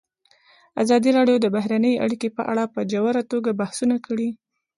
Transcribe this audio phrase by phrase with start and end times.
[0.83, 4.29] ازادي راډیو د بهرنۍ اړیکې په اړه په ژوره توګه بحثونه کړي.